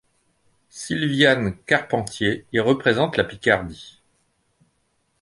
[0.71, 4.01] Sylviane Carpentier y représente la Picardie.